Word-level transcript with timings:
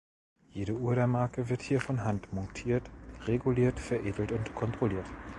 Jede 0.49 0.73
Uhr 0.73 0.95
der 0.95 1.05
Marke 1.05 1.47
wird 1.47 1.61
hier 1.61 1.79
von 1.79 2.03
Hand 2.03 2.33
montiert, 2.33 2.89
reguliert, 3.27 3.79
veredelt 3.79 4.31
und 4.31 4.55
kontrolliert. 4.55 5.05